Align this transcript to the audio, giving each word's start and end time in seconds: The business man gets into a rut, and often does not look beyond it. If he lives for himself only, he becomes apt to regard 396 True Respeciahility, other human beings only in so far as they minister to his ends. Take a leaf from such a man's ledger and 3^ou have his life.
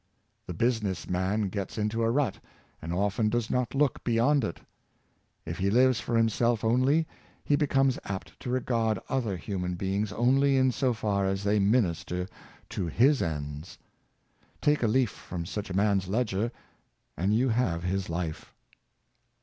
The 0.47 0.55
business 0.55 1.07
man 1.07 1.43
gets 1.49 1.77
into 1.77 2.01
a 2.01 2.09
rut, 2.09 2.39
and 2.81 2.91
often 2.91 3.29
does 3.29 3.51
not 3.51 3.75
look 3.75 4.03
beyond 4.03 4.43
it. 4.43 4.59
If 5.45 5.59
he 5.59 5.69
lives 5.69 5.99
for 5.99 6.17
himself 6.17 6.63
only, 6.63 7.05
he 7.43 7.55
becomes 7.55 7.99
apt 8.05 8.39
to 8.39 8.49
regard 8.49 8.97
396 9.05 9.05
True 9.05 9.05
Respeciahility, 9.05 9.17
other 9.19 9.37
human 9.37 9.75
beings 9.75 10.11
only 10.13 10.57
in 10.57 10.71
so 10.71 10.93
far 10.95 11.27
as 11.27 11.43
they 11.43 11.59
minister 11.59 12.27
to 12.69 12.87
his 12.87 13.21
ends. 13.21 13.77
Take 14.59 14.81
a 14.81 14.87
leaf 14.87 15.11
from 15.11 15.45
such 15.45 15.69
a 15.69 15.75
man's 15.77 16.07
ledger 16.07 16.51
and 17.15 17.33
3^ou 17.33 17.51
have 17.51 17.83
his 17.83 18.09
life. 18.09 18.55